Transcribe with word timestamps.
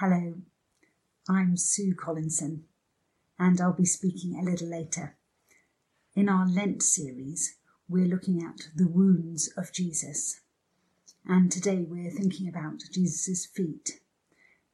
Hello, 0.00 0.36
I'm 1.28 1.58
Sue 1.58 1.94
Collinson, 1.94 2.64
and 3.38 3.60
I'll 3.60 3.74
be 3.74 3.84
speaking 3.84 4.34
a 4.34 4.42
little 4.42 4.70
later. 4.70 5.18
In 6.16 6.26
our 6.26 6.48
Lent 6.48 6.82
series, 6.82 7.58
we're 7.86 8.08
looking 8.08 8.42
at 8.42 8.68
the 8.74 8.88
wounds 8.88 9.52
of 9.58 9.74
Jesus. 9.74 10.40
And 11.26 11.52
today 11.52 11.84
we're 11.86 12.10
thinking 12.10 12.48
about 12.48 12.80
Jesus' 12.90 13.44
feet. 13.44 14.00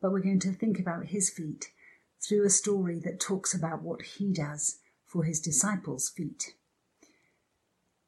But 0.00 0.12
we're 0.12 0.20
going 0.20 0.38
to 0.38 0.52
think 0.52 0.78
about 0.78 1.06
his 1.06 1.28
feet 1.28 1.72
through 2.20 2.46
a 2.46 2.48
story 2.48 3.00
that 3.00 3.18
talks 3.18 3.52
about 3.52 3.82
what 3.82 4.02
he 4.02 4.32
does 4.32 4.78
for 5.06 5.24
his 5.24 5.40
disciples' 5.40 6.08
feet. 6.08 6.54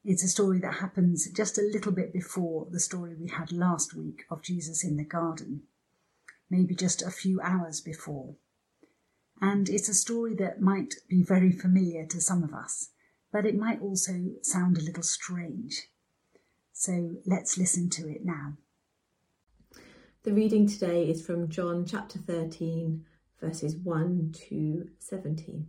It's 0.05 0.23
a 0.23 0.29
story 0.29 0.61
that 0.61 0.75
happens 0.75 1.29
just 1.33 1.59
a 1.59 1.63
little 1.63 1.91
bit 1.91 2.13
before 2.13 2.69
the 2.71 2.79
story 2.79 3.17
we 3.17 3.27
had 3.27 3.51
last 3.51 3.93
week 3.93 4.25
of 4.31 4.41
Jesus 4.41 4.85
in 4.85 4.97
the 4.97 5.05
garden, 5.05 5.63
maybe 6.51 6.75
just 6.75 7.03
a 7.03 7.11
few 7.11 7.41
hours 7.41 7.81
before. 7.81 8.35
And 9.41 9.69
it's 9.69 9.89
a 9.89 9.95
story 9.95 10.35
that 10.37 10.61
might 10.61 10.95
be 11.09 11.23
very 11.23 11.53
familiar 11.53 12.05
to 12.07 12.21
some 12.21 12.43
of 12.43 12.53
us, 12.53 12.91
but 13.33 13.47
it 13.47 13.57
might 13.57 13.81
also 13.81 14.33
sound 14.43 14.77
a 14.77 14.83
little 14.83 15.03
strange. 15.03 15.89
So 16.73 17.17
let's 17.27 17.59
listen 17.59 17.91
to 17.91 18.09
it 18.09 18.25
now. 18.25 18.55
The 20.25 20.33
reading 20.33 20.67
today 20.67 21.09
is 21.09 21.25
from 21.25 21.49
John 21.49 21.87
chapter 21.87 22.19
13, 22.19 23.05
verses 23.41 23.77
1 23.77 24.35
to 24.49 24.89
17. 24.99 25.67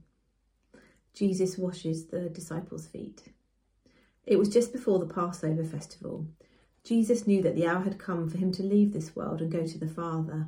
Jesus 1.13 1.57
washes 1.57 2.07
the 2.07 2.30
disciples' 2.30 2.88
feet. 2.88 3.23
It 4.26 4.38
was 4.38 4.49
just 4.49 4.71
before 4.71 4.99
the 4.99 5.13
Passover 5.13 5.63
festival. 5.63 6.27
Jesus 6.84 7.27
knew 7.27 7.41
that 7.41 7.55
the 7.55 7.68
hour 7.68 7.82
had 7.82 7.99
come 7.99 8.30
for 8.30 8.38
him 8.38 8.52
to 8.54 8.63
leave 8.63 8.93
this 8.93 9.16
world 9.16 9.41
and 9.41 9.52
go 9.52 9.66
to 9.66 9.77
the 9.77 9.88
Father. 9.88 10.48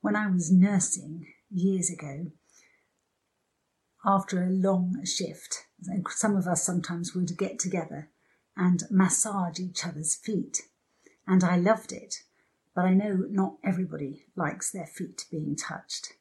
When 0.00 0.14
I 0.14 0.28
was 0.28 0.52
nursing 0.52 1.26
years 1.50 1.90
ago, 1.90 2.26
after 4.04 4.42
a 4.42 4.50
long 4.50 5.04
shift, 5.04 5.66
some 6.10 6.36
of 6.36 6.46
us 6.46 6.62
sometimes 6.62 7.14
would 7.14 7.36
get 7.36 7.58
together 7.58 8.10
and 8.56 8.84
massage 8.90 9.58
each 9.58 9.84
other's 9.84 10.14
feet. 10.14 10.62
And 11.26 11.42
I 11.42 11.56
loved 11.56 11.92
it, 11.92 12.22
but 12.74 12.84
I 12.84 12.94
know 12.94 13.24
not 13.28 13.56
everybody 13.64 14.26
likes 14.36 14.70
their 14.70 14.86
feet 14.86 15.26
being 15.30 15.56
touched. 15.56 16.14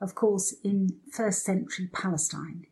Of 0.00 0.14
course, 0.14 0.54
in 0.62 1.00
first 1.12 1.42
century 1.42 1.88
Palestine, 1.92 2.66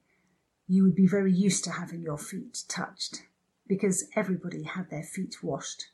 you 0.68 0.84
would 0.84 0.94
be 0.94 1.08
very 1.08 1.32
used 1.32 1.64
to 1.64 1.72
having 1.72 2.02
your 2.02 2.18
feet 2.18 2.64
touched 2.68 3.22
because 3.66 4.08
everybody 4.14 4.62
had 4.62 4.90
their 4.90 5.02
feet 5.02 5.42
washed. 5.42 5.86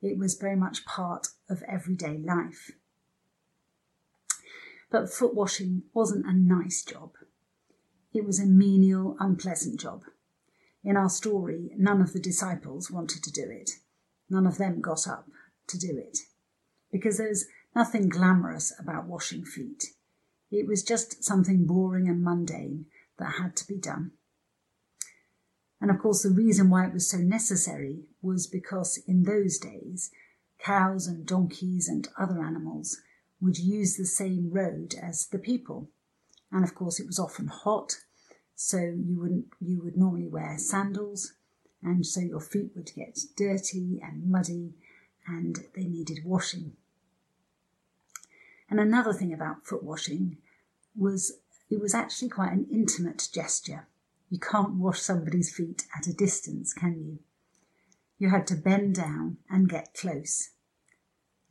It 0.00 0.16
was 0.16 0.34
very 0.34 0.56
much 0.56 0.86
part 0.86 1.28
of 1.50 1.62
everyday 1.64 2.18
life. 2.18 2.70
But 4.90 5.12
foot 5.12 5.34
washing 5.34 5.82
wasn't 5.92 6.26
a 6.26 6.32
nice 6.32 6.82
job. 6.82 7.12
It 8.12 8.24
was 8.24 8.40
a 8.40 8.46
menial, 8.46 9.16
unpleasant 9.20 9.80
job. 9.80 10.04
In 10.82 10.96
our 10.96 11.10
story, 11.10 11.70
none 11.76 12.00
of 12.00 12.12
the 12.12 12.20
disciples 12.20 12.90
wanted 12.90 13.22
to 13.24 13.32
do 13.32 13.50
it. 13.50 13.72
None 14.30 14.46
of 14.46 14.58
them 14.58 14.80
got 14.80 15.06
up 15.06 15.28
to 15.66 15.78
do 15.78 15.98
it. 15.98 16.20
Because 16.90 17.18
there's 17.18 17.46
nothing 17.74 18.08
glamorous 18.08 18.72
about 18.78 19.06
washing 19.06 19.44
feet. 19.44 19.84
It 20.50 20.66
was 20.66 20.82
just 20.82 21.22
something 21.22 21.66
boring 21.66 22.08
and 22.08 22.22
mundane 22.22 22.86
that 23.18 23.34
had 23.40 23.56
to 23.56 23.66
be 23.66 23.76
done. 23.76 24.12
And 25.80 25.90
of 25.90 25.98
course, 25.98 26.22
the 26.22 26.30
reason 26.30 26.70
why 26.70 26.86
it 26.86 26.94
was 26.94 27.08
so 27.08 27.18
necessary 27.18 28.04
was 28.22 28.46
because 28.46 28.98
in 29.06 29.24
those 29.24 29.58
days, 29.58 30.10
cows 30.58 31.06
and 31.06 31.26
donkeys 31.26 31.88
and 31.88 32.08
other 32.18 32.42
animals 32.42 33.00
would 33.40 33.58
use 33.58 33.96
the 33.96 34.04
same 34.04 34.50
road 34.50 34.94
as 35.00 35.26
the 35.26 35.38
people. 35.38 35.88
And 36.50 36.64
of 36.64 36.74
course, 36.74 36.98
it 36.98 37.06
was 37.06 37.18
often 37.18 37.48
hot, 37.48 37.96
so 38.54 38.78
you 38.78 39.18
wouldn't 39.20 39.46
you 39.60 39.82
would 39.82 39.96
normally 39.96 40.26
wear 40.26 40.56
sandals, 40.58 41.34
and 41.82 42.04
so 42.04 42.20
your 42.20 42.40
feet 42.40 42.72
would 42.74 42.90
get 42.94 43.20
dirty 43.36 44.00
and 44.02 44.30
muddy, 44.30 44.74
and 45.26 45.66
they 45.74 45.84
needed 45.84 46.24
washing. 46.24 46.72
And 48.70 48.80
another 48.80 49.12
thing 49.12 49.32
about 49.32 49.66
foot 49.66 49.82
washing 49.82 50.38
was 50.96 51.38
it 51.70 51.80
was 51.80 51.94
actually 51.94 52.30
quite 52.30 52.52
an 52.52 52.66
intimate 52.70 53.28
gesture. 53.32 53.86
You 54.30 54.38
can't 54.38 54.74
wash 54.74 55.00
somebody's 55.00 55.54
feet 55.54 55.86
at 55.96 56.06
a 56.06 56.12
distance, 56.12 56.72
can 56.72 56.98
you? 56.98 57.18
You 58.18 58.30
had 58.30 58.46
to 58.48 58.56
bend 58.56 58.96
down 58.96 59.38
and 59.48 59.68
get 59.68 59.94
close. 59.94 60.50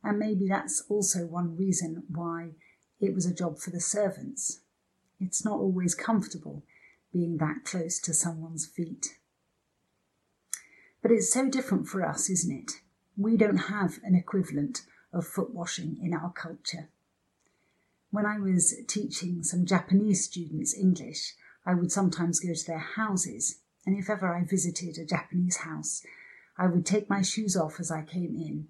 And 0.08 0.18
maybe 0.18 0.48
that's 0.48 0.82
also 0.88 1.26
one 1.26 1.54
reason 1.54 2.04
why 2.08 2.52
it 2.98 3.14
was 3.14 3.26
a 3.26 3.34
job 3.34 3.58
for 3.58 3.68
the 3.68 3.78
servants. 3.78 4.60
It's 5.20 5.44
not 5.44 5.58
always 5.58 5.94
comfortable 5.94 6.62
being 7.12 7.36
that 7.36 7.66
close 7.66 8.00
to 8.00 8.14
someone's 8.14 8.64
feet. 8.64 9.18
But 11.02 11.10
it's 11.10 11.30
so 11.30 11.50
different 11.50 11.88
for 11.88 12.02
us, 12.06 12.30
isn't 12.30 12.50
it? 12.50 12.72
We 13.18 13.36
don't 13.36 13.68
have 13.68 13.98
an 14.02 14.14
equivalent 14.14 14.80
of 15.12 15.26
foot 15.26 15.50
washing 15.50 15.98
in 16.02 16.14
our 16.14 16.32
culture. 16.32 16.88
When 18.10 18.24
I 18.24 18.38
was 18.38 18.74
teaching 18.88 19.42
some 19.42 19.66
Japanese 19.66 20.24
students 20.24 20.74
English, 20.74 21.34
I 21.66 21.74
would 21.74 21.92
sometimes 21.92 22.40
go 22.40 22.54
to 22.54 22.66
their 22.66 22.78
houses, 22.78 23.58
and 23.84 23.94
if 23.94 24.08
ever 24.08 24.34
I 24.34 24.44
visited 24.44 24.96
a 24.96 25.04
Japanese 25.04 25.58
house, 25.58 26.02
I 26.56 26.66
would 26.66 26.86
take 26.86 27.10
my 27.10 27.20
shoes 27.20 27.58
off 27.58 27.78
as 27.78 27.90
I 27.90 28.00
came 28.00 28.34
in, 28.34 28.68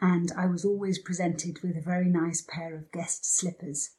and 0.00 0.30
I 0.36 0.46
was 0.46 0.64
always 0.64 0.98
presented 0.98 1.60
with 1.62 1.76
a 1.76 1.82
very 1.82 2.08
nice 2.08 2.42
pair 2.42 2.76
of 2.76 2.92
guest 2.92 3.24
slippers. 3.24 3.90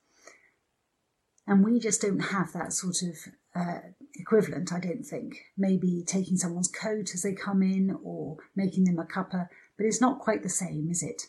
And 1.46 1.64
we 1.64 1.80
just 1.80 2.02
don't 2.02 2.20
have 2.20 2.54
that 2.54 2.74
sort 2.74 3.02
of 3.02 3.16
uh, 3.56 3.80
equivalent, 4.16 4.72
I 4.72 4.80
don't 4.80 5.04
think. 5.04 5.40
Maybe 5.58 6.04
taking 6.06 6.38
someone's 6.38 6.68
coat 6.68 7.14
as 7.14 7.24
they 7.24 7.34
come 7.34 7.64
in 7.64 7.98
or 8.04 8.38
making 8.56 8.86
them 8.86 9.00
a 9.00 9.06
cuppa, 9.06 9.50
but 9.78 9.86
it's 9.86 10.02
not 10.02 10.20
quite 10.20 10.44
the 10.44 10.50
same, 10.50 10.90
is 10.90 11.04
it? 11.04 11.24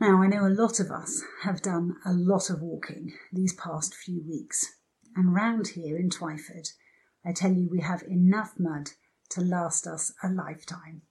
Now, 0.00 0.22
I 0.22 0.28
know 0.28 0.46
a 0.46 0.48
lot 0.48 0.78
of 0.78 0.92
us 0.92 1.24
have 1.42 1.60
done 1.60 1.96
a 2.06 2.12
lot 2.12 2.50
of 2.50 2.62
walking 2.62 3.14
these 3.32 3.52
past 3.52 3.94
few 3.94 4.22
weeks, 4.22 4.76
and 5.16 5.34
round 5.34 5.68
here 5.68 5.98
in 5.98 6.08
Twyford, 6.08 6.72
I 7.24 7.32
tell 7.32 7.52
you, 7.52 7.68
we 7.68 7.80
have 7.80 8.02
enough 8.04 8.54
mud 8.58 8.90
to 9.30 9.40
last 9.40 9.88
us 9.88 10.12
a 10.22 10.28
lifetime. 10.28 11.02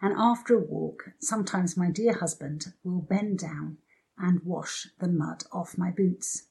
And 0.00 0.14
after 0.16 0.54
a 0.54 0.60
walk, 0.60 1.10
sometimes 1.18 1.76
my 1.76 1.90
dear 1.90 2.14
husband 2.14 2.72
will 2.84 3.00
bend 3.00 3.38
down 3.38 3.78
and 4.16 4.42
wash 4.44 4.88
the 4.98 5.08
mud 5.08 5.44
off 5.52 5.78
my 5.78 5.90
boots. 5.90 6.44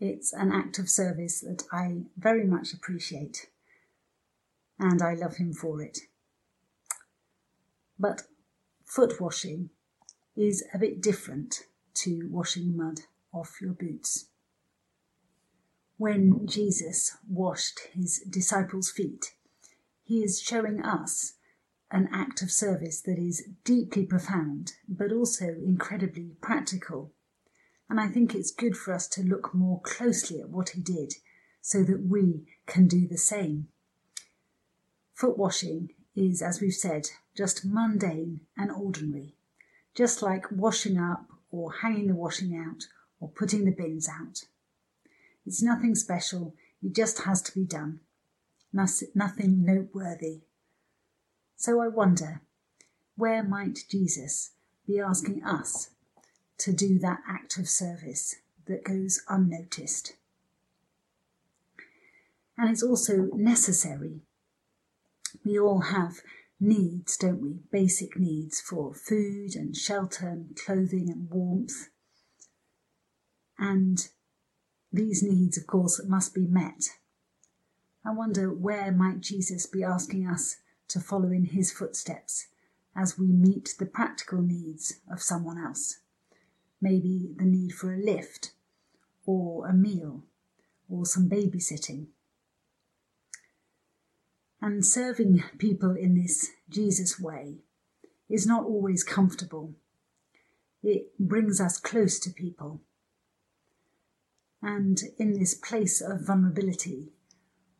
It's 0.00 0.32
an 0.32 0.50
act 0.50 0.78
of 0.78 0.88
service 0.88 1.40
that 1.40 1.62
I 1.72 2.02
very 2.16 2.44
much 2.44 2.72
appreciate, 2.72 3.46
and 4.78 5.00
I 5.00 5.14
love 5.14 5.36
him 5.36 5.52
for 5.52 5.80
it. 5.80 5.98
But 7.98 8.22
foot 8.84 9.20
washing 9.20 9.70
is 10.36 10.64
a 10.74 10.78
bit 10.78 11.00
different 11.00 11.66
to 11.94 12.28
washing 12.30 12.76
mud 12.76 13.02
off 13.32 13.60
your 13.60 13.72
boots. 13.72 14.26
When 15.98 16.48
Jesus 16.48 17.16
washed 17.28 17.80
his 17.92 18.18
disciples' 18.28 18.90
feet, 18.90 19.34
he 20.02 20.24
is 20.24 20.40
showing 20.40 20.82
us 20.82 21.34
an 21.92 22.08
act 22.12 22.42
of 22.42 22.50
service 22.50 23.00
that 23.02 23.18
is 23.18 23.46
deeply 23.64 24.04
profound, 24.04 24.72
but 24.88 25.12
also 25.12 25.44
incredibly 25.46 26.32
practical. 26.40 27.12
And 27.88 28.00
I 28.00 28.08
think 28.08 28.34
it's 28.34 28.50
good 28.50 28.76
for 28.76 28.94
us 28.94 29.06
to 29.08 29.22
look 29.22 29.54
more 29.54 29.80
closely 29.82 30.40
at 30.40 30.48
what 30.48 30.70
he 30.70 30.80
did 30.80 31.12
so 31.60 31.84
that 31.84 32.06
we 32.08 32.46
can 32.66 32.88
do 32.88 33.06
the 33.06 33.18
same. 33.18 33.68
Foot 35.14 35.36
washing 35.36 35.90
is, 36.16 36.40
as 36.40 36.60
we've 36.60 36.72
said, 36.72 37.10
just 37.36 37.64
mundane 37.64 38.40
and 38.56 38.70
ordinary, 38.70 39.34
just 39.94 40.22
like 40.22 40.50
washing 40.50 40.98
up 40.98 41.26
or 41.50 41.72
hanging 41.82 42.06
the 42.06 42.14
washing 42.14 42.56
out 42.56 42.84
or 43.20 43.28
putting 43.28 43.66
the 43.66 43.70
bins 43.70 44.08
out. 44.08 44.40
It's 45.44 45.62
nothing 45.62 45.94
special, 45.94 46.54
it 46.82 46.94
just 46.94 47.22
has 47.24 47.42
to 47.42 47.52
be 47.52 47.64
done. 47.64 48.00
Nothing 48.72 49.64
noteworthy. 49.64 50.40
So 51.62 51.80
I 51.80 51.86
wonder, 51.86 52.40
where 53.14 53.44
might 53.44 53.84
Jesus 53.88 54.50
be 54.84 54.98
asking 54.98 55.44
us 55.44 55.90
to 56.58 56.72
do 56.72 56.98
that 56.98 57.20
act 57.24 57.56
of 57.56 57.68
service 57.68 58.34
that 58.66 58.82
goes 58.82 59.22
unnoticed? 59.28 60.16
And 62.58 62.68
it's 62.68 62.82
also 62.82 63.28
necessary. 63.36 64.22
We 65.44 65.56
all 65.56 65.82
have 65.82 66.22
needs, 66.58 67.16
don't 67.16 67.40
we? 67.40 67.60
Basic 67.70 68.18
needs 68.18 68.60
for 68.60 68.92
food 68.92 69.54
and 69.54 69.76
shelter 69.76 70.28
and 70.30 70.56
clothing 70.56 71.08
and 71.10 71.30
warmth. 71.30 71.90
And 73.56 74.08
these 74.92 75.22
needs, 75.22 75.56
of 75.56 75.68
course, 75.68 76.02
must 76.08 76.34
be 76.34 76.44
met. 76.44 76.88
I 78.04 78.10
wonder 78.10 78.52
where 78.52 78.90
might 78.90 79.20
Jesus 79.20 79.64
be 79.66 79.84
asking 79.84 80.26
us 80.26 80.56
to 80.92 81.00
follow 81.00 81.30
in 81.30 81.46
his 81.46 81.72
footsteps 81.72 82.46
as 82.94 83.18
we 83.18 83.26
meet 83.26 83.74
the 83.78 83.86
practical 83.86 84.42
needs 84.42 85.00
of 85.10 85.22
someone 85.22 85.58
else. 85.58 85.98
Maybe 86.80 87.30
the 87.36 87.44
need 87.44 87.72
for 87.72 87.92
a 87.94 87.98
lift, 87.98 88.52
or 89.24 89.66
a 89.66 89.72
meal, 89.72 90.24
or 90.88 91.06
some 91.06 91.28
babysitting. 91.28 92.06
And 94.60 94.84
serving 94.84 95.42
people 95.58 95.96
in 95.96 96.20
this 96.20 96.50
Jesus 96.68 97.18
way 97.18 97.56
is 98.28 98.46
not 98.46 98.64
always 98.64 99.02
comfortable. 99.02 99.74
It 100.82 101.18
brings 101.18 101.60
us 101.60 101.78
close 101.78 102.18
to 102.20 102.30
people. 102.30 102.80
And 104.60 105.00
in 105.18 105.38
this 105.38 105.54
place 105.54 106.00
of 106.00 106.26
vulnerability, 106.26 107.08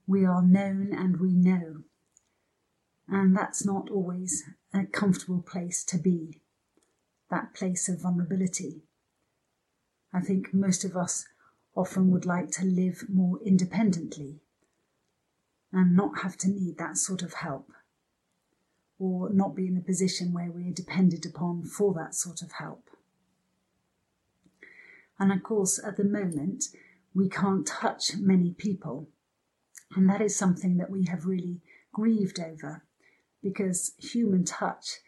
we 0.06 0.24
are 0.24 0.42
known 0.42 0.92
and 0.92 1.20
we 1.20 1.32
know. 1.32 1.82
And 3.08 3.36
that's 3.36 3.64
not 3.64 3.90
always 3.90 4.44
a 4.72 4.84
comfortable 4.84 5.42
place 5.42 5.84
to 5.84 5.98
be, 5.98 6.40
that 7.30 7.54
place 7.54 7.88
of 7.88 8.02
vulnerability. 8.02 8.82
I 10.12 10.20
think 10.20 10.52
most 10.52 10.84
of 10.84 10.96
us 10.96 11.26
often 11.74 12.10
would 12.10 12.26
like 12.26 12.50
to 12.52 12.64
live 12.64 13.04
more 13.08 13.38
independently 13.44 14.40
and 15.72 15.96
not 15.96 16.20
have 16.22 16.36
to 16.38 16.48
need 16.48 16.78
that 16.78 16.98
sort 16.98 17.22
of 17.22 17.34
help 17.34 17.72
or 18.98 19.30
not 19.30 19.56
be 19.56 19.66
in 19.66 19.76
a 19.76 19.80
position 19.80 20.32
where 20.32 20.50
we're 20.50 20.72
depended 20.72 21.26
upon 21.26 21.64
for 21.64 21.92
that 21.94 22.14
sort 22.14 22.42
of 22.42 22.52
help. 22.52 22.88
And 25.18 25.32
of 25.32 25.42
course, 25.42 25.80
at 25.84 25.96
the 25.96 26.04
moment, 26.04 26.64
we 27.14 27.28
can't 27.28 27.66
touch 27.66 28.16
many 28.16 28.52
people. 28.52 29.08
And 29.96 30.08
that 30.08 30.20
is 30.20 30.36
something 30.36 30.76
that 30.76 30.90
we 30.90 31.06
have 31.06 31.26
really 31.26 31.60
grieved 31.92 32.38
over 32.38 32.84
because 33.42 33.92
human 33.98 34.44
touch 34.44 34.98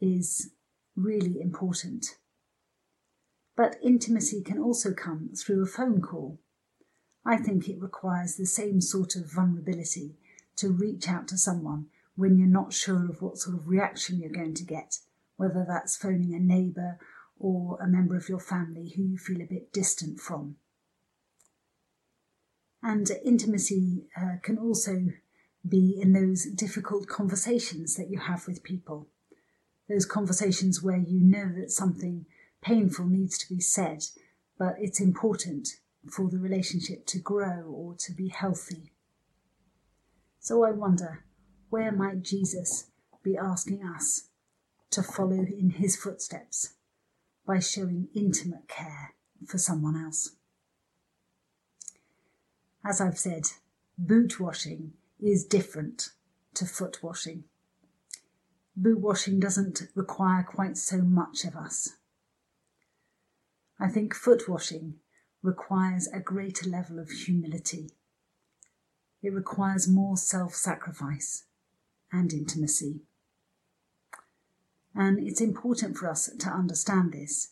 is 0.00 0.50
really 0.94 1.40
important. 1.40 2.16
But 3.56 3.76
intimacy 3.82 4.42
can 4.42 4.58
also 4.58 4.92
come 4.92 5.30
through 5.34 5.62
a 5.62 5.66
phone 5.66 6.00
call 6.00 6.38
I 7.28 7.36
think 7.36 7.68
it 7.68 7.78
requires 7.78 8.36
the 8.36 8.46
same 8.46 8.80
sort 8.80 9.14
of 9.14 9.30
vulnerability 9.30 10.16
to 10.56 10.70
reach 10.70 11.08
out 11.10 11.28
to 11.28 11.36
someone 11.36 11.88
when 12.16 12.38
you're 12.38 12.48
not 12.48 12.72
sure 12.72 13.04
of 13.10 13.20
what 13.20 13.36
sort 13.36 13.54
of 13.54 13.68
reaction 13.68 14.18
you're 14.18 14.30
going 14.30 14.54
to 14.54 14.64
get, 14.64 15.00
whether 15.36 15.62
that's 15.68 15.94
phoning 15.94 16.32
a 16.34 16.38
neighbour 16.38 16.98
or 17.38 17.78
a 17.82 17.86
member 17.86 18.16
of 18.16 18.30
your 18.30 18.40
family 18.40 18.94
who 18.96 19.02
you 19.02 19.18
feel 19.18 19.42
a 19.42 19.46
bit 19.46 19.74
distant 19.74 20.18
from. 20.20 20.56
And 22.82 23.10
intimacy 23.22 24.06
uh, 24.16 24.36
can 24.42 24.56
also 24.56 25.08
be 25.66 25.98
in 26.00 26.12
those 26.12 26.44
difficult 26.44 27.08
conversations 27.08 27.94
that 27.96 28.10
you 28.10 28.18
have 28.18 28.46
with 28.46 28.62
people, 28.62 29.08
those 29.88 30.06
conversations 30.06 30.82
where 30.82 30.98
you 30.98 31.20
know 31.20 31.52
that 31.58 31.70
something 31.70 32.26
painful 32.60 33.06
needs 33.06 33.38
to 33.38 33.48
be 33.48 33.60
said, 33.60 34.04
but 34.58 34.74
it's 34.78 35.00
important 35.00 35.68
for 36.10 36.28
the 36.28 36.38
relationship 36.38 37.06
to 37.06 37.18
grow 37.18 37.62
or 37.62 37.94
to 37.98 38.12
be 38.12 38.28
healthy. 38.28 38.92
So 40.40 40.64
I 40.64 40.70
wonder, 40.70 41.24
where 41.70 41.92
might 41.92 42.22
Jesus 42.22 42.90
be 43.22 43.36
asking 43.36 43.84
us 43.84 44.28
to 44.90 45.02
follow 45.02 45.44
in 45.44 45.74
his 45.76 45.96
footsteps 45.96 46.74
by 47.46 47.58
showing 47.58 48.08
intimate 48.14 48.68
care 48.68 49.14
for 49.46 49.58
someone 49.58 49.96
else? 49.96 50.36
As 52.84 53.00
I've 53.00 53.18
said, 53.18 53.44
boot 53.98 54.40
washing 54.40 54.92
is 55.20 55.44
different 55.44 56.10
to 56.54 56.64
foot 56.64 57.02
washing. 57.02 57.44
Boot 58.76 59.00
washing 59.00 59.40
doesn't 59.40 59.82
require 59.94 60.42
quite 60.42 60.76
so 60.76 60.98
much 60.98 61.44
of 61.44 61.56
us. 61.56 61.96
I 63.80 63.88
think 63.88 64.14
foot 64.14 64.48
washing 64.48 64.94
requires 65.42 66.08
a 66.08 66.20
greater 66.20 66.68
level 66.68 66.98
of 66.98 67.10
humility. 67.10 67.90
It 69.22 69.32
requires 69.32 69.88
more 69.88 70.16
self 70.16 70.54
sacrifice 70.54 71.44
and 72.12 72.32
intimacy. 72.32 73.00
And 74.94 75.18
it's 75.18 75.40
important 75.40 75.96
for 75.96 76.10
us 76.10 76.30
to 76.38 76.48
understand 76.48 77.12
this. 77.12 77.50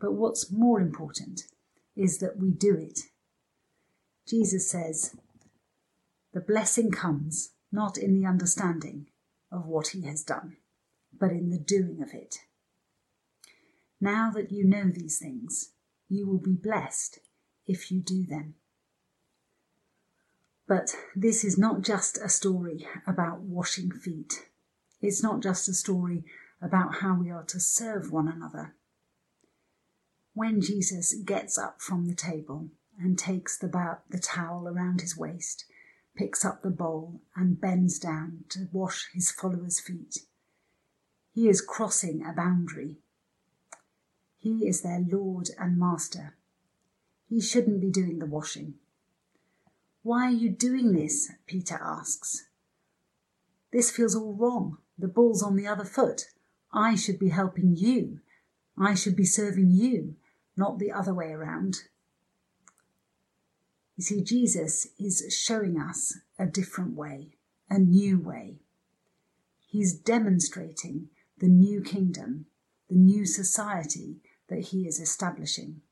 But 0.00 0.12
what's 0.12 0.52
more 0.52 0.80
important 0.80 1.42
is 1.96 2.18
that 2.18 2.38
we 2.38 2.50
do 2.50 2.74
it. 2.76 3.00
Jesus 4.26 4.70
says, 4.70 5.16
the 6.32 6.40
blessing 6.40 6.90
comes 6.90 7.50
not 7.72 7.96
in 7.96 8.14
the 8.14 8.26
understanding 8.26 9.06
of 9.50 9.66
what 9.66 9.88
he 9.88 10.02
has 10.02 10.22
done, 10.22 10.56
but 11.18 11.30
in 11.30 11.50
the 11.50 11.58
doing 11.58 12.02
of 12.02 12.12
it. 12.12 12.38
Now 14.00 14.30
that 14.30 14.50
you 14.50 14.64
know 14.64 14.90
these 14.90 15.18
things, 15.18 15.72
you 16.08 16.26
will 16.26 16.38
be 16.38 16.54
blessed 16.54 17.18
if 17.66 17.90
you 17.90 18.00
do 18.00 18.24
them. 18.24 18.54
But 20.66 20.94
this 21.16 21.44
is 21.44 21.58
not 21.58 21.82
just 21.82 22.16
a 22.18 22.28
story 22.28 22.86
about 23.06 23.40
washing 23.40 23.90
feet. 23.90 24.46
It's 25.00 25.22
not 25.22 25.42
just 25.42 25.68
a 25.68 25.74
story 25.74 26.24
about 26.62 26.96
how 26.96 27.14
we 27.14 27.30
are 27.30 27.44
to 27.44 27.58
serve 27.58 28.12
one 28.12 28.28
another. 28.28 28.74
When 30.34 30.60
Jesus 30.60 31.14
gets 31.14 31.58
up 31.58 31.80
from 31.80 32.06
the 32.06 32.14
table 32.14 32.68
and 32.98 33.18
takes 33.18 33.58
the, 33.58 33.66
bow, 33.66 33.98
the 34.10 34.18
towel 34.18 34.68
around 34.68 35.00
his 35.00 35.16
waist, 35.16 35.64
picks 36.16 36.44
up 36.44 36.62
the 36.62 36.70
bowl 36.70 37.20
and 37.34 37.60
bends 37.60 37.98
down 37.98 38.44
to 38.50 38.68
wash 38.72 39.08
his 39.12 39.30
followers' 39.30 39.80
feet, 39.80 40.18
he 41.32 41.48
is 41.48 41.60
crossing 41.60 42.24
a 42.24 42.32
boundary 42.32 42.98
He 44.38 44.66
is 44.66 44.80
their 44.82 45.00
Lord 45.00 45.50
and 45.58 45.78
Master. 45.78 46.36
He 47.28 47.40
shouldn't 47.40 47.80
be 47.80 47.90
doing 47.90 48.18
the 48.18 48.26
washing. 48.26 48.74
Why 50.02 50.26
are 50.26 50.30
you 50.30 50.50
doing 50.50 50.92
this? 50.92 51.30
Peter 51.46 51.78
asks. 51.82 52.46
This 53.70 53.90
feels 53.90 54.16
all 54.16 54.34
wrong. 54.34 54.78
The 54.98 55.08
ball's 55.08 55.42
on 55.42 55.56
the 55.56 55.66
other 55.66 55.84
foot. 55.84 56.30
I 56.72 56.94
should 56.94 57.18
be 57.18 57.28
helping 57.28 57.76
you. 57.76 58.20
I 58.78 58.94
should 58.94 59.14
be 59.14 59.26
serving 59.26 59.70
you, 59.70 60.16
not 60.56 60.78
the 60.78 60.90
other 60.90 61.12
way 61.12 61.32
around. 61.32 61.82
You 64.00 64.04
see, 64.04 64.22
Jesus 64.22 64.86
is 64.98 65.22
showing 65.30 65.78
us 65.78 66.16
a 66.38 66.46
different 66.46 66.96
way, 66.96 67.32
a 67.68 67.78
new 67.78 68.18
way. 68.18 68.60
He's 69.66 69.92
demonstrating 69.92 71.10
the 71.36 71.48
new 71.48 71.82
kingdom, 71.82 72.46
the 72.88 72.96
new 72.96 73.26
society 73.26 74.22
that 74.48 74.68
he 74.68 74.86
is 74.86 75.00
establishing. 75.00 75.82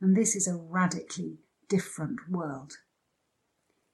And 0.00 0.16
this 0.16 0.34
is 0.34 0.48
a 0.48 0.56
radically 0.56 1.38
different 1.68 2.18
world. 2.28 2.78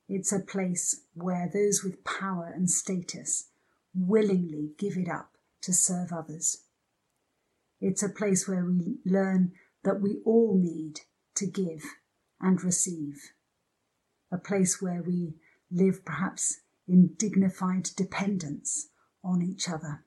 It's 0.09 0.33
a 0.33 0.41
place 0.41 1.03
where 1.13 1.51
those 1.53 1.85
with 1.85 2.05
power 2.05 2.51
and 2.57 2.71
status 2.71 3.51
willingly 3.95 4.71
give 4.79 4.97
it 4.97 5.11
up 5.11 5.37
to 5.61 5.75
serve 5.75 6.11
others. 6.11 6.63
It's 7.83 8.03
a 8.03 8.09
place 8.09 8.49
where 8.49 8.65
we 8.65 8.97
learn 9.05 9.53
that 9.85 10.01
we 10.01 10.23
all 10.25 10.57
need 10.57 11.01
to 11.35 11.47
give 11.47 11.83
and 12.41 12.63
receive. 12.63 13.33
A 14.31 14.39
place 14.39 14.81
where 14.83 15.03
we 15.03 15.35
live 15.71 16.05
perhaps 16.05 16.61
in 16.89 17.15
dignified 17.17 17.91
dependence 17.97 18.89
on 19.23 19.43
each 19.43 19.69
other. 19.69 20.05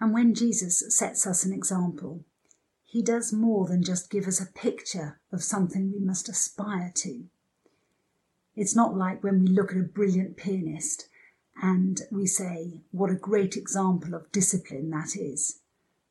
And 0.00 0.12
when 0.12 0.34
Jesus 0.34 0.82
sets 0.96 1.26
us 1.26 1.44
an 1.44 1.52
example, 1.52 2.24
he 2.84 3.02
does 3.02 3.32
more 3.32 3.66
than 3.66 3.82
just 3.82 4.10
give 4.10 4.26
us 4.26 4.40
a 4.40 4.52
picture 4.52 5.20
of 5.32 5.42
something 5.42 5.90
we 5.90 5.98
must 5.98 6.28
aspire 6.28 6.92
to. 6.96 7.24
It's 8.54 8.76
not 8.76 8.96
like 8.96 9.24
when 9.24 9.40
we 9.40 9.48
look 9.48 9.72
at 9.72 9.78
a 9.78 9.82
brilliant 9.82 10.36
pianist 10.36 11.08
and 11.60 12.00
we 12.10 12.26
say, 12.26 12.82
what 12.90 13.10
a 13.10 13.16
great 13.16 13.56
example 13.56 14.14
of 14.14 14.30
discipline 14.30 14.90
that 14.90 15.16
is, 15.16 15.60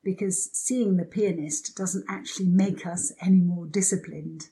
because 0.03 0.49
seeing 0.51 0.97
the 0.97 1.05
pianist 1.05 1.75
doesn't 1.75 2.05
actually 2.09 2.49
make 2.49 2.85
us 2.85 3.13
any 3.21 3.39
more 3.39 3.65
disciplined. 3.65 4.49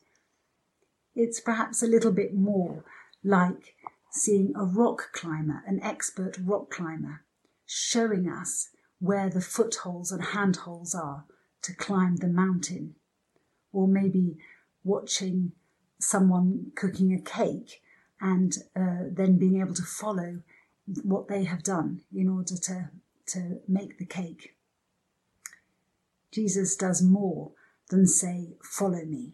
It's 1.13 1.41
perhaps 1.41 1.83
a 1.83 1.87
little 1.87 2.11
bit 2.11 2.33
more 2.33 2.85
like 3.23 3.75
seeing 4.11 4.53
a 4.55 4.63
rock 4.63 5.11
climber, 5.13 5.63
an 5.67 5.81
expert 5.83 6.37
rock 6.43 6.69
climber, 6.69 7.23
showing 7.65 8.29
us 8.29 8.69
where 8.99 9.29
the 9.29 9.41
footholds 9.41 10.11
and 10.11 10.23
handholds 10.23 10.95
are 10.95 11.25
to 11.63 11.75
climb 11.75 12.17
the 12.17 12.27
mountain, 12.27 12.95
or 13.71 13.87
maybe 13.87 14.37
watching 14.83 15.51
someone 15.99 16.71
cooking 16.75 17.13
a 17.13 17.21
cake 17.21 17.81
and 18.19 18.57
uh, 18.75 19.05
then 19.11 19.37
being 19.37 19.59
able 19.59 19.73
to 19.73 19.83
follow 19.83 20.41
what 21.03 21.27
they 21.27 21.43
have 21.43 21.63
done 21.63 22.01
in 22.13 22.27
order 22.27 22.55
to, 22.57 22.89
to 23.25 23.59
make 23.67 23.97
the 23.97 24.05
cake. 24.05 24.55
Jesus 26.31 26.75
does 26.75 27.01
more 27.01 27.51
than 27.89 28.07
say, 28.07 28.55
Follow 28.63 29.05
me. 29.05 29.33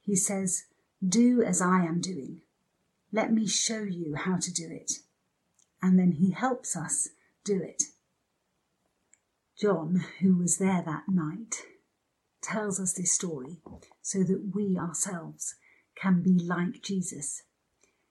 He 0.00 0.16
says, 0.16 0.64
Do 1.06 1.42
as 1.42 1.60
I 1.60 1.84
am 1.84 2.00
doing. 2.00 2.40
Let 3.12 3.32
me 3.32 3.46
show 3.46 3.82
you 3.82 4.14
how 4.16 4.38
to 4.38 4.52
do 4.52 4.68
it. 4.70 4.92
And 5.82 5.98
then 5.98 6.12
he 6.12 6.32
helps 6.32 6.76
us 6.76 7.08
do 7.44 7.60
it. 7.62 7.84
John, 9.60 10.04
who 10.20 10.36
was 10.36 10.58
there 10.58 10.82
that 10.84 11.04
night, 11.08 11.62
tells 12.42 12.80
us 12.80 12.92
this 12.92 13.12
story 13.12 13.58
so 14.02 14.24
that 14.24 14.52
we 14.54 14.76
ourselves 14.76 15.54
can 15.94 16.22
be 16.22 16.38
like 16.38 16.82
Jesus. 16.82 17.42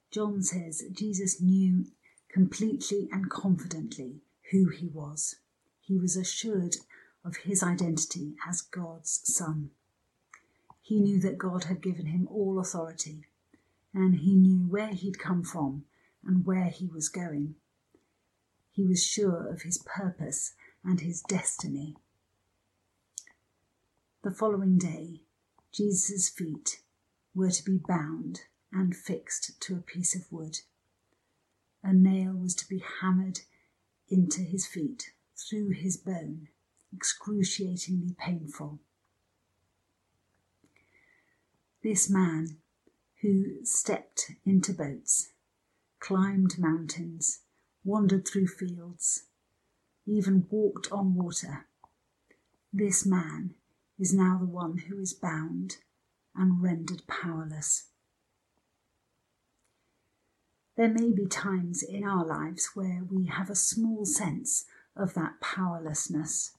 John 0.09 0.41
says 0.41 0.83
Jesus 0.91 1.41
knew 1.41 1.85
completely 2.31 3.09
and 3.11 3.29
confidently 3.29 4.21
who 4.51 4.69
he 4.69 4.87
was. 4.87 5.35
He 5.81 5.97
was 5.97 6.15
assured 6.15 6.77
of 7.25 7.37
his 7.37 7.63
identity 7.63 8.35
as 8.47 8.61
God's 8.61 9.21
Son. 9.23 9.71
He 10.81 10.99
knew 10.99 11.19
that 11.21 11.37
God 11.37 11.65
had 11.65 11.81
given 11.81 12.07
him 12.07 12.27
all 12.29 12.59
authority, 12.59 13.25
and 13.93 14.15
he 14.15 14.35
knew 14.35 14.67
where 14.67 14.93
he'd 14.93 15.19
come 15.19 15.43
from 15.43 15.85
and 16.25 16.45
where 16.45 16.65
he 16.65 16.87
was 16.87 17.09
going. 17.09 17.55
He 18.71 18.85
was 18.85 19.05
sure 19.05 19.47
of 19.47 19.61
his 19.61 19.77
purpose 19.77 20.53
and 20.83 20.99
his 20.99 21.21
destiny. 21.21 21.95
The 24.23 24.31
following 24.31 24.77
day, 24.77 25.21
Jesus' 25.71 26.29
feet 26.29 26.81
were 27.35 27.51
to 27.51 27.63
be 27.63 27.77
bound 27.77 28.41
and 28.71 28.95
fixed 28.95 29.59
to 29.61 29.75
a 29.75 29.81
piece 29.81 30.15
of 30.15 30.31
wood. 30.31 30.59
A 31.83 31.93
nail 31.93 32.33
was 32.33 32.55
to 32.55 32.67
be 32.67 32.83
hammered 33.01 33.41
into 34.09 34.41
his 34.41 34.65
feet 34.65 35.11
through 35.35 35.69
his 35.71 35.97
bone, 35.97 36.47
excruciatingly 36.95 38.15
painful. 38.17 38.79
This 41.83 42.09
man, 42.09 42.57
who 43.21 43.65
stepped 43.65 44.31
into 44.45 44.73
boats, 44.73 45.29
climbed 45.99 46.57
mountains, 46.57 47.41
wandered 47.83 48.27
through 48.27 48.47
fields, 48.47 49.23
even 50.05 50.45
walked 50.49 50.91
on 50.91 51.15
water. 51.15 51.67
This 52.71 53.05
man 53.05 53.55
is 53.99 54.13
now 54.13 54.37
the 54.39 54.45
one 54.45 54.77
who 54.89 54.99
is 54.99 55.13
bound 55.13 55.77
and 56.35 56.61
rendered 56.61 57.03
powerless. 57.07 57.87
There 60.75 60.89
may 60.89 61.11
be 61.11 61.27
times 61.27 61.83
in 61.83 62.03
our 62.03 62.25
lives 62.25 62.71
where 62.73 63.03
we 63.07 63.27
have 63.27 63.49
a 63.49 63.55
small 63.55 64.05
sense 64.05 64.65
of 64.95 65.13
that 65.13 65.39
powerlessness. 65.39 66.55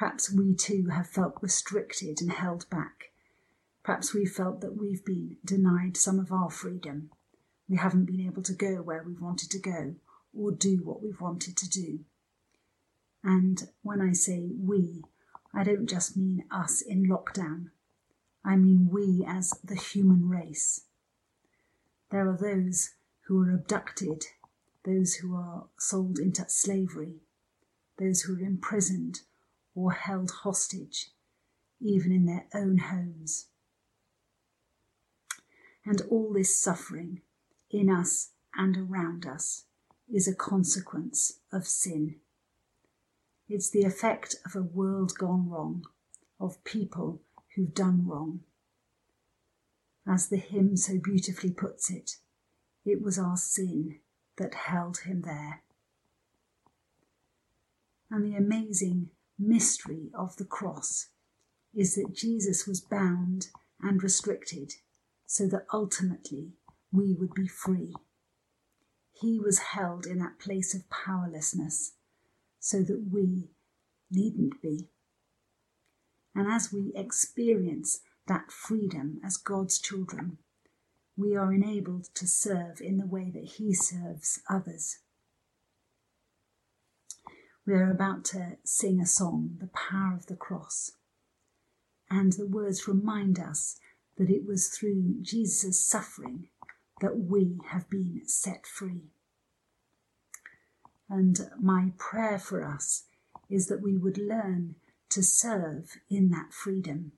Perhaps 0.00 0.32
we 0.32 0.54
too 0.54 0.86
have 0.86 1.06
felt 1.10 1.36
restricted 1.42 2.22
and 2.22 2.32
held 2.32 2.64
back. 2.70 3.12
Perhaps 3.82 4.14
we've 4.14 4.32
felt 4.32 4.62
that 4.62 4.74
we've 4.74 5.04
been 5.04 5.36
denied 5.44 5.94
some 5.94 6.18
of 6.18 6.32
our 6.32 6.48
freedom. 6.48 7.10
We 7.68 7.76
haven't 7.76 8.06
been 8.06 8.22
able 8.22 8.42
to 8.44 8.54
go 8.54 8.76
where 8.76 9.02
we've 9.02 9.20
wanted 9.20 9.50
to 9.50 9.58
go 9.58 9.96
or 10.34 10.52
do 10.52 10.78
what 10.82 11.02
we've 11.02 11.20
wanted 11.20 11.54
to 11.58 11.68
do. 11.68 11.98
And 13.22 13.68
when 13.82 14.00
I 14.00 14.14
say 14.14 14.48
we, 14.58 15.04
I 15.52 15.64
don't 15.64 15.86
just 15.86 16.16
mean 16.16 16.44
us 16.50 16.80
in 16.80 17.06
lockdown. 17.06 17.66
I 18.42 18.56
mean 18.56 18.88
we 18.90 19.22
as 19.28 19.50
the 19.62 19.74
human 19.76 20.30
race. 20.30 20.86
There 22.10 22.26
are 22.26 22.38
those 22.38 22.94
who 23.26 23.42
are 23.42 23.52
abducted, 23.52 24.24
those 24.82 25.16
who 25.16 25.36
are 25.36 25.66
sold 25.78 26.18
into 26.18 26.48
slavery, 26.48 27.16
those 27.98 28.22
who 28.22 28.36
are 28.36 28.40
imprisoned 28.40 29.20
or 29.74 29.92
held 29.92 30.30
hostage, 30.42 31.10
even 31.80 32.12
in 32.12 32.26
their 32.26 32.46
own 32.54 32.78
homes. 32.78 33.46
And 35.84 36.02
all 36.10 36.32
this 36.32 36.60
suffering 36.62 37.22
in 37.70 37.88
us 37.88 38.30
and 38.54 38.76
around 38.76 39.26
us 39.26 39.64
is 40.12 40.28
a 40.28 40.34
consequence 40.34 41.40
of 41.52 41.66
sin. 41.66 42.16
It's 43.48 43.70
the 43.70 43.82
effect 43.82 44.36
of 44.44 44.54
a 44.54 44.62
world 44.62 45.14
gone 45.18 45.48
wrong, 45.48 45.84
of 46.38 46.62
people 46.64 47.20
who've 47.54 47.74
done 47.74 48.06
wrong. 48.06 48.40
As 50.06 50.28
the 50.28 50.36
hymn 50.36 50.76
so 50.76 50.98
beautifully 51.02 51.50
puts 51.50 51.90
it, 51.90 52.16
it 52.84 53.02
was 53.02 53.18
our 53.18 53.36
sin 53.36 54.00
that 54.36 54.54
held 54.54 54.98
him 54.98 55.22
there. 55.22 55.62
And 58.10 58.24
the 58.24 58.36
amazing 58.36 59.10
mystery 59.40 60.10
of 60.14 60.36
the 60.36 60.44
cross 60.44 61.08
is 61.74 61.94
that 61.94 62.14
Jesus 62.14 62.66
was 62.66 62.80
bound 62.80 63.48
and 63.80 64.02
restricted 64.02 64.74
so 65.26 65.46
that 65.46 65.66
ultimately 65.72 66.52
we 66.92 67.14
would 67.14 67.32
be 67.34 67.48
free. 67.48 67.94
He 69.12 69.38
was 69.38 69.58
held 69.58 70.06
in 70.06 70.18
that 70.18 70.38
place 70.38 70.74
of 70.74 70.90
powerlessness 70.90 71.92
so 72.58 72.82
that 72.82 73.08
we 73.10 73.50
needn't 74.10 74.60
be. 74.60 74.88
And 76.34 76.50
as 76.50 76.72
we 76.72 76.92
experience 76.94 78.00
that 78.26 78.50
freedom 78.50 79.20
as 79.24 79.36
God's 79.36 79.78
children, 79.78 80.38
we 81.16 81.36
are 81.36 81.52
enabled 81.52 82.08
to 82.14 82.26
serve 82.26 82.80
in 82.80 82.98
the 82.98 83.06
way 83.06 83.30
that 83.30 83.44
He 83.56 83.74
serves 83.74 84.40
others. 84.48 84.98
We 87.70 87.76
are 87.76 87.92
about 87.92 88.24
to 88.24 88.56
sing 88.64 89.00
a 89.00 89.06
song, 89.06 89.56
The 89.60 89.68
Power 89.68 90.16
of 90.16 90.26
the 90.26 90.34
Cross, 90.34 90.90
and 92.10 92.32
the 92.32 92.48
words 92.48 92.88
remind 92.88 93.38
us 93.38 93.78
that 94.18 94.28
it 94.28 94.44
was 94.44 94.70
through 94.70 95.18
Jesus' 95.20 95.78
suffering 95.78 96.48
that 97.00 97.16
we 97.16 97.60
have 97.68 97.88
been 97.88 98.22
set 98.26 98.66
free. 98.66 99.12
And 101.08 101.48
my 101.60 101.92
prayer 101.96 102.40
for 102.40 102.66
us 102.66 103.04
is 103.48 103.68
that 103.68 103.82
we 103.82 103.96
would 103.96 104.18
learn 104.18 104.74
to 105.10 105.22
serve 105.22 105.92
in 106.08 106.30
that 106.30 106.52
freedom, 106.52 107.12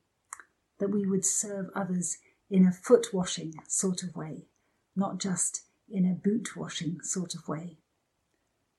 that 0.78 0.90
we 0.90 1.06
would 1.06 1.25
serve 1.25 1.71
others 1.75 2.18
in 2.50 2.66
a 2.66 2.73
foot 2.73 3.14
washing 3.14 3.54
sort 3.68 4.02
of 4.02 4.14
way, 4.14 4.49
not 4.94 5.18
just 5.18 5.62
in 5.88 6.04
a 6.04 6.12
boot 6.12 6.59
washing 6.59 7.00
sort 7.00 7.35
of 7.35 7.49
way, 7.49 7.78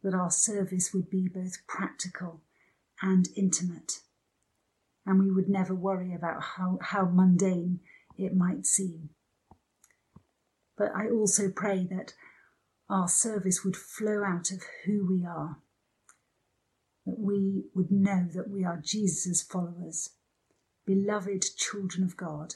that 0.04 0.14
our 0.14 0.30
service 0.30 0.94
would 0.94 1.10
be 1.10 1.28
both 1.28 1.66
practical 1.68 2.42
and 3.02 3.30
intimate, 3.36 4.00
and 5.06 5.20
we 5.20 5.32
would 5.32 5.50
never 5.50 5.74
worry 5.74 6.14
about 6.14 6.44
how, 6.58 6.78
how 6.82 7.06
mundane 7.06 7.80
it 8.18 8.36
might 8.36 8.66
seem. 8.66 9.10
But 10.78 10.92
I 10.96 11.10
also 11.10 11.50
pray 11.50 11.88
that 11.90 12.14
our 12.90 13.08
service 13.08 13.64
would 13.64 13.76
flow 13.76 14.24
out 14.24 14.52
of 14.52 14.64
who 14.86 15.08
we 15.10 15.26
are, 15.26 15.58
that 17.06 17.20
we 17.20 17.64
would 17.74 17.92
know 17.92 18.28
that 18.34 18.50
we 18.50 18.64
are 18.64 18.82
Jesus' 18.84 19.42
followers, 19.42 20.10
beloved 20.86 21.46
children 21.58 22.04
of 22.04 22.18
God, 22.18 22.56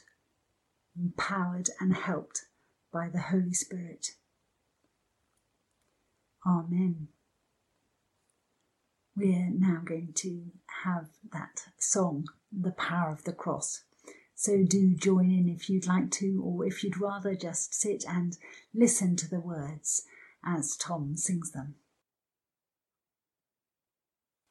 empowered 0.97 1.69
and 1.79 1.95
helped 1.95 2.45
by 2.91 3.09
the 3.09 3.19
Holy 3.21 3.53
Spirit. 3.53 4.11
Amen. 6.45 7.09
We're 9.17 9.49
now 9.49 9.81
going 9.83 10.13
to 10.17 10.51
have 10.83 11.07
that 11.33 11.69
song, 11.79 12.27
The 12.51 12.69
Power 12.71 13.09
of 13.09 13.23
the 13.23 13.33
Cross. 13.33 13.81
So 14.35 14.63
do 14.63 14.93
join 14.93 15.31
in 15.31 15.49
if 15.49 15.71
you'd 15.71 15.87
like 15.87 16.11
to, 16.11 16.39
or 16.45 16.67
if 16.67 16.83
you'd 16.83 17.01
rather 17.01 17.33
just 17.33 17.73
sit 17.73 18.05
and 18.07 18.37
listen 18.75 19.15
to 19.15 19.27
the 19.27 19.39
words 19.39 20.03
as 20.45 20.77
Tom 20.77 21.17
sings 21.17 21.51
them. 21.51 21.73